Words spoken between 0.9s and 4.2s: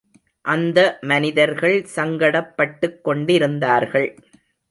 மனிதர்கள் சங்கடப்பட்டுக் கொண்டிருந்தார்கள்.